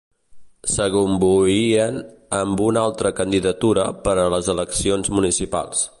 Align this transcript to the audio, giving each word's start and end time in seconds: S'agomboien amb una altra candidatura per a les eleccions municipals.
S'agomboien 0.75 1.99
amb 2.39 2.65
una 2.69 2.85
altra 2.89 3.13
candidatura 3.21 3.87
per 4.09 4.19
a 4.23 4.27
les 4.37 4.51
eleccions 4.55 5.13
municipals. 5.21 5.89